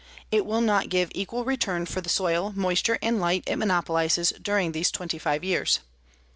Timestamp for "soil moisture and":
2.09-3.19